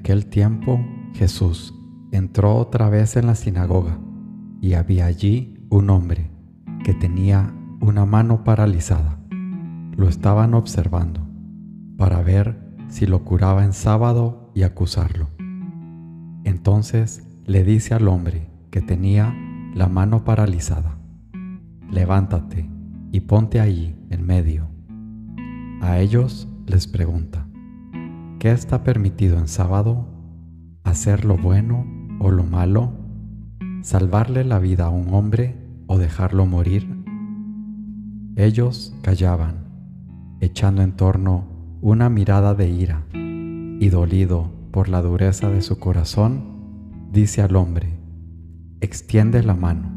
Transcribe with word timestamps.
aquel 0.00 0.24
tiempo 0.24 0.82
Jesús 1.12 1.74
entró 2.10 2.56
otra 2.56 2.88
vez 2.88 3.16
en 3.16 3.26
la 3.26 3.34
sinagoga 3.34 3.98
y 4.62 4.72
había 4.72 5.04
allí 5.04 5.66
un 5.68 5.90
hombre 5.90 6.30
que 6.82 6.94
tenía 6.94 7.54
una 7.80 8.06
mano 8.06 8.42
paralizada. 8.42 9.20
Lo 9.94 10.08
estaban 10.08 10.54
observando 10.54 11.20
para 11.98 12.22
ver 12.22 12.58
si 12.88 13.04
lo 13.06 13.24
curaba 13.24 13.62
en 13.62 13.74
sábado 13.74 14.50
y 14.54 14.62
acusarlo. 14.62 15.28
Entonces 16.44 17.22
le 17.44 17.62
dice 17.62 17.92
al 17.92 18.08
hombre 18.08 18.48
que 18.70 18.80
tenía 18.80 19.34
la 19.74 19.86
mano 19.86 20.24
paralizada, 20.24 20.96
levántate 21.90 22.70
y 23.12 23.20
ponte 23.20 23.60
allí 23.60 23.94
en 24.08 24.24
medio. 24.24 24.66
A 25.82 25.98
ellos 25.98 26.48
les 26.66 26.86
pregunta, 26.86 27.46
¿qué 28.40 28.50
está 28.52 28.82
permitido 28.84 29.38
en 29.38 29.48
sábado? 29.48 30.08
¿Hacer 30.82 31.26
lo 31.26 31.36
bueno 31.36 31.86
o 32.20 32.30
lo 32.30 32.42
malo? 32.42 32.90
¿Salvarle 33.82 34.44
la 34.44 34.58
vida 34.58 34.86
a 34.86 34.88
un 34.88 35.12
hombre 35.12 35.58
o 35.86 35.98
dejarlo 35.98 36.46
morir? 36.46 36.88
Ellos 38.36 38.96
callaban, 39.02 40.38
echando 40.40 40.80
en 40.80 40.92
torno 40.92 41.44
una 41.82 42.08
mirada 42.08 42.54
de 42.54 42.70
ira, 42.70 43.04
y 43.12 43.90
dolido 43.90 44.50
por 44.70 44.88
la 44.88 45.02
dureza 45.02 45.50
de 45.50 45.60
su 45.60 45.78
corazón, 45.78 47.08
dice 47.12 47.42
al 47.42 47.54
hombre, 47.56 47.98
extiende 48.80 49.42
la 49.42 49.54
mano. 49.54 49.90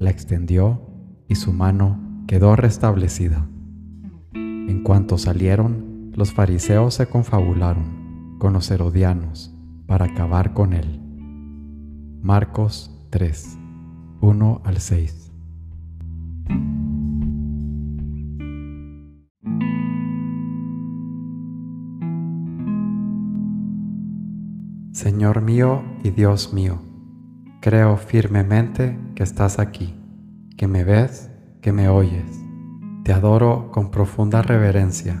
La 0.00 0.10
extendió 0.10 0.80
y 1.28 1.36
su 1.36 1.52
mano 1.52 2.24
quedó 2.26 2.56
restablecida. 2.56 3.46
En 4.34 4.82
cuanto 4.82 5.16
salieron, 5.16 5.85
los 6.16 6.32
fariseos 6.32 6.94
se 6.94 7.06
confabularon 7.06 8.38
con 8.38 8.54
los 8.54 8.70
herodianos 8.70 9.54
para 9.86 10.06
acabar 10.06 10.54
con 10.54 10.72
él. 10.72 10.98
Marcos 12.22 12.90
3, 13.10 13.58
1 14.22 14.62
al 14.64 14.78
6. 14.78 15.32
Señor 24.92 25.42
mío 25.42 25.84
y 26.02 26.10
Dios 26.10 26.54
mío, 26.54 26.80
creo 27.60 27.98
firmemente 27.98 28.98
que 29.14 29.22
estás 29.22 29.58
aquí, 29.58 29.94
que 30.56 30.66
me 30.66 30.82
ves, 30.82 31.30
que 31.60 31.72
me 31.72 31.90
oyes. 31.90 32.40
Te 33.04 33.12
adoro 33.12 33.70
con 33.70 33.90
profunda 33.90 34.40
reverencia. 34.40 35.20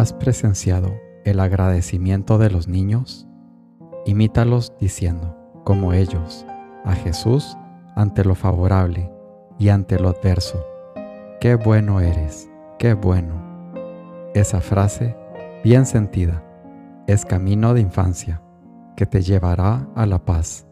¿Has 0.00 0.14
presenciado 0.14 0.98
el 1.26 1.40
agradecimiento 1.40 2.38
de 2.38 2.48
los 2.48 2.68
niños? 2.68 3.28
Imítalos 4.06 4.72
diciendo, 4.80 5.36
como 5.62 5.92
ellos, 5.92 6.46
a 6.86 6.94
Jesús 6.94 7.54
ante 7.96 8.24
lo 8.24 8.34
favorable 8.34 9.12
y 9.58 9.68
ante 9.68 10.00
lo 10.00 10.08
adverso. 10.08 10.64
Qué 11.38 11.54
bueno 11.54 12.00
eres, 12.00 12.48
qué 12.78 12.94
bueno. 12.94 13.34
Esa 14.32 14.62
frase, 14.62 15.14
bien 15.62 15.84
sentida, 15.84 16.42
es 17.06 17.26
camino 17.26 17.74
de 17.74 17.82
infancia 17.82 18.40
que 18.96 19.04
te 19.04 19.20
llevará 19.20 19.86
a 19.94 20.06
la 20.06 20.24
paz, 20.24 20.66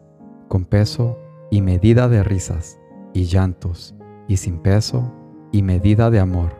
con 0.47 0.65
peso 0.65 1.19
y 1.51 1.61
medida 1.61 2.07
de 2.07 2.23
risas 2.23 2.79
y 3.13 3.25
llantos, 3.25 3.93
y 4.27 4.37
sin 4.37 4.57
peso 4.57 5.13
y 5.51 5.61
medida 5.61 6.09
de 6.09 6.19
amor. 6.19 6.59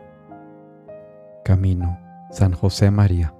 Camino 1.44 2.09
San 2.30 2.52
José 2.52 2.90
María. 2.90 3.34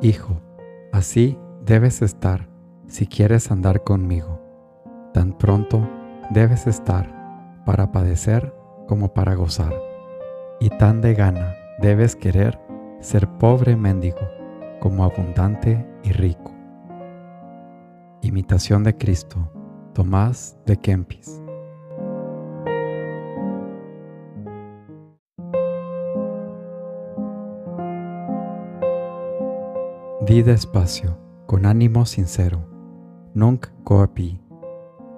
Hijo, 0.00 0.40
así 0.92 1.38
debes 1.64 2.02
estar 2.02 2.48
si 2.88 3.06
quieres 3.06 3.52
andar 3.52 3.84
conmigo. 3.84 4.40
Tan 5.14 5.32
pronto 5.38 5.88
debes 6.30 6.66
estar 6.66 7.62
para 7.64 7.92
padecer 7.92 8.52
como 8.88 9.14
para 9.14 9.34
gozar. 9.34 9.72
Y 10.58 10.70
tan 10.70 11.00
de 11.00 11.14
gana 11.14 11.54
debes 11.78 12.16
querer 12.16 12.58
ser 13.00 13.28
pobre 13.38 13.76
mendigo 13.76 14.28
como 14.80 15.04
abundante 15.04 15.86
y 16.02 16.10
rico. 16.10 16.61
Imitación 18.24 18.84
de 18.84 18.96
Cristo, 18.96 19.50
Tomás 19.94 20.56
de 20.64 20.76
Kempis. 20.76 21.42
Di 30.24 30.42
despacio, 30.42 31.18
con 31.46 31.66
ánimo 31.66 32.06
sincero. 32.06 32.64
Nunc 33.34 33.66
coapi. 33.82 34.40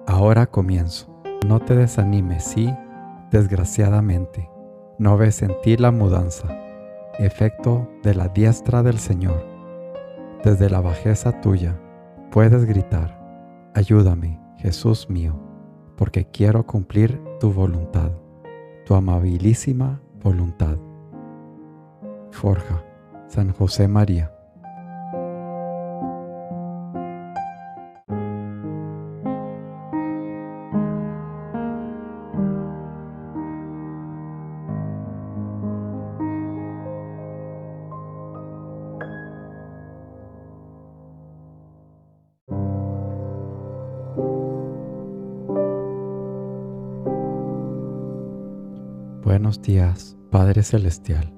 Ahora 0.07 0.47
comienzo. 0.47 1.15
No 1.47 1.59
te 1.59 1.75
desanimes 1.75 2.43
si, 2.43 2.73
desgraciadamente, 3.29 4.49
no 4.97 5.15
ves 5.15 5.43
en 5.43 5.53
ti 5.61 5.77
la 5.77 5.91
mudanza, 5.91 6.47
efecto 7.19 7.87
de 8.01 8.15
la 8.15 8.29
diestra 8.29 8.81
del 8.81 8.97
Señor. 8.97 9.45
Desde 10.43 10.71
la 10.71 10.81
bajeza 10.81 11.39
tuya, 11.39 11.79
puedes 12.31 12.65
gritar, 12.65 13.71
ayúdame, 13.73 14.39
Jesús 14.57 15.09
mío, 15.09 15.39
porque 15.95 16.25
quiero 16.25 16.65
cumplir 16.65 17.21
tu 17.39 17.51
voluntad, 17.51 18.11
tu 18.85 18.95
amabilísima 18.95 20.01
voluntad. 20.21 20.77
Forja, 22.31 22.83
San 23.27 23.51
José 23.53 23.87
María. 23.87 24.34
Buenos 49.25 49.59
días, 49.59 50.15
Padre 50.29 50.61
Celestial. 50.61 51.33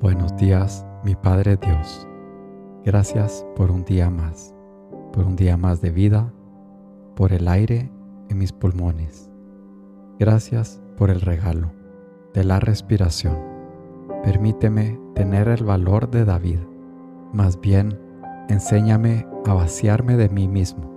Buenos 0.00 0.34
días, 0.34 0.84
mi 1.04 1.14
Padre 1.14 1.56
Dios. 1.56 2.08
Gracias 2.84 3.46
por 3.54 3.70
un 3.70 3.84
día 3.84 4.10
más, 4.10 4.52
por 5.12 5.24
un 5.24 5.36
día 5.36 5.56
más 5.56 5.80
de 5.80 5.90
vida, 5.90 6.34
por 7.14 7.32
el 7.32 7.46
aire 7.46 7.88
en 8.30 8.38
mis 8.38 8.50
pulmones. 8.50 9.30
Gracias 10.18 10.82
por 10.96 11.08
el 11.08 11.20
regalo 11.20 11.70
de 12.32 12.42
la 12.42 12.58
respiración. 12.58 13.38
Permíteme 14.24 14.98
tener 15.14 15.46
el 15.46 15.62
valor 15.62 16.10
de 16.10 16.24
David. 16.24 16.58
Más 17.32 17.60
bien, 17.60 17.96
enséñame 18.48 19.24
a 19.46 19.54
vaciarme 19.54 20.16
de 20.16 20.30
mí 20.30 20.48
mismo, 20.48 20.90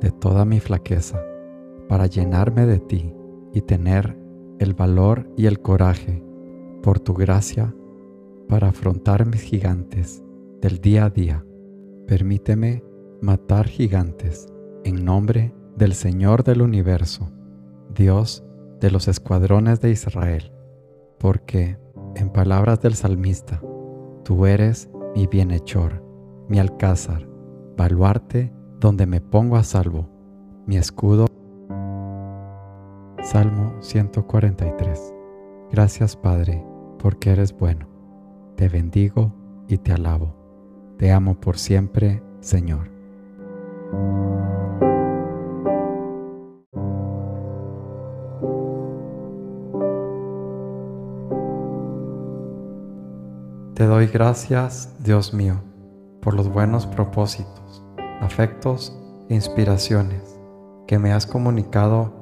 de 0.00 0.10
toda 0.10 0.44
mi 0.44 0.58
flaqueza, 0.58 1.20
para 1.88 2.06
llenarme 2.06 2.66
de 2.66 2.80
ti 2.80 3.14
y 3.52 3.60
tener 3.60 4.21
el 4.62 4.74
valor 4.74 5.28
y 5.36 5.46
el 5.46 5.60
coraje 5.60 6.22
por 6.82 7.00
tu 7.00 7.14
gracia 7.14 7.74
para 8.48 8.68
afrontar 8.68 9.26
mis 9.26 9.42
gigantes 9.42 10.22
del 10.60 10.78
día 10.78 11.06
a 11.06 11.10
día. 11.10 11.44
Permíteme 12.06 12.82
matar 13.20 13.66
gigantes 13.66 14.46
en 14.84 15.04
nombre 15.04 15.54
del 15.76 15.94
Señor 15.94 16.44
del 16.44 16.62
universo, 16.62 17.30
Dios 17.94 18.44
de 18.80 18.90
los 18.90 19.08
escuadrones 19.08 19.80
de 19.80 19.90
Israel, 19.90 20.52
porque, 21.18 21.78
en 22.16 22.30
palabras 22.30 22.80
del 22.80 22.94
salmista, 22.94 23.60
Tú 24.24 24.46
eres 24.46 24.88
mi 25.16 25.26
bienhechor, 25.26 26.00
mi 26.48 26.60
alcázar, 26.60 27.28
baluarte 27.76 28.52
donde 28.78 29.04
me 29.04 29.20
pongo 29.20 29.56
a 29.56 29.64
salvo, 29.64 30.08
mi 30.64 30.76
escudo. 30.76 31.26
Salmo 33.22 33.72
143. 33.80 35.14
Gracias 35.70 36.16
Padre, 36.16 36.66
porque 36.98 37.30
eres 37.30 37.56
bueno. 37.56 37.86
Te 38.56 38.68
bendigo 38.68 39.32
y 39.68 39.78
te 39.78 39.92
alabo. 39.92 40.34
Te 40.98 41.12
amo 41.12 41.40
por 41.40 41.56
siempre, 41.56 42.20
Señor. 42.40 42.90
Te 53.74 53.86
doy 53.86 54.08
gracias, 54.08 54.96
Dios 54.98 55.32
mío, 55.32 55.60
por 56.20 56.34
los 56.34 56.48
buenos 56.48 56.86
propósitos, 56.86 57.84
afectos 58.20 58.98
e 59.28 59.34
inspiraciones 59.36 60.40
que 60.88 60.98
me 60.98 61.12
has 61.12 61.24
comunicado 61.24 62.21